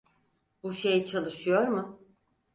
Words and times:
Bu 0.63 0.73
şey 0.73 1.05
çalışıyor 1.05 1.67
mu? 1.67 1.99